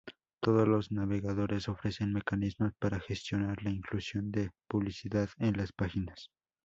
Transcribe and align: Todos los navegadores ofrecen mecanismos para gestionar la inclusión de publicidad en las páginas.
Todos 0.39 0.67
los 0.67 0.91
navegadores 0.91 1.69
ofrecen 1.69 2.11
mecanismos 2.11 2.73
para 2.79 2.99
gestionar 2.99 3.61
la 3.61 3.69
inclusión 3.69 4.31
de 4.31 4.49
publicidad 4.67 5.29
en 5.37 5.55
las 5.57 5.73
páginas. 5.73 6.31